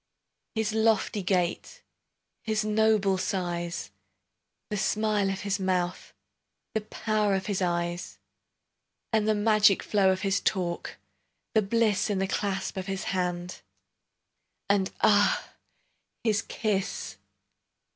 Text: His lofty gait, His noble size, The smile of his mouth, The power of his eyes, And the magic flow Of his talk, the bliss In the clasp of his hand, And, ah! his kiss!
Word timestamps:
His 0.55 0.73
lofty 0.73 1.21
gait, 1.21 1.83
His 2.43 2.65
noble 2.65 3.19
size, 3.19 3.91
The 4.71 4.77
smile 4.77 5.29
of 5.29 5.41
his 5.41 5.59
mouth, 5.59 6.11
The 6.73 6.81
power 6.81 7.35
of 7.35 7.45
his 7.45 7.61
eyes, 7.61 8.17
And 9.13 9.27
the 9.27 9.35
magic 9.35 9.83
flow 9.83 10.09
Of 10.11 10.21
his 10.21 10.39
talk, 10.39 10.97
the 11.53 11.61
bliss 11.61 12.09
In 12.09 12.17
the 12.17 12.25
clasp 12.25 12.77
of 12.77 12.87
his 12.87 13.03
hand, 13.13 13.61
And, 14.67 14.89
ah! 15.01 15.53
his 16.23 16.41
kiss! 16.41 17.17